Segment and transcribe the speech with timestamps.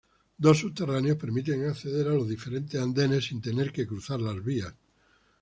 [0.43, 4.73] Dos subterráneos permiten acceder a los diferentes andenes si tener que cruzar las vías.